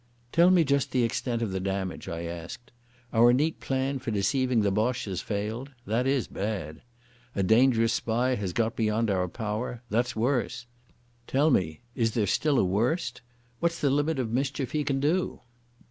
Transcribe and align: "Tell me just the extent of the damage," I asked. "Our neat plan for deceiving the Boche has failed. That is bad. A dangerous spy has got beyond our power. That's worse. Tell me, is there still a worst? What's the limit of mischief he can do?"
"Tell 0.31 0.49
me 0.49 0.63
just 0.63 0.89
the 0.91 1.03
extent 1.03 1.43
of 1.43 1.51
the 1.51 1.59
damage," 1.59 2.09
I 2.09 2.23
asked. 2.23 2.71
"Our 3.13 3.33
neat 3.33 3.59
plan 3.59 3.99
for 3.99 4.09
deceiving 4.09 4.61
the 4.61 4.71
Boche 4.71 5.05
has 5.05 5.21
failed. 5.21 5.73
That 5.85 6.07
is 6.07 6.27
bad. 6.27 6.81
A 7.35 7.43
dangerous 7.43 7.93
spy 7.93 8.33
has 8.33 8.51
got 8.51 8.75
beyond 8.75 9.11
our 9.11 9.27
power. 9.27 9.83
That's 9.91 10.15
worse. 10.15 10.65
Tell 11.27 11.51
me, 11.51 11.81
is 11.93 12.15
there 12.15 12.25
still 12.25 12.57
a 12.57 12.65
worst? 12.65 13.21
What's 13.59 13.79
the 13.79 13.91
limit 13.91 14.17
of 14.17 14.31
mischief 14.31 14.71
he 14.71 14.83
can 14.83 14.99
do?" 14.99 15.41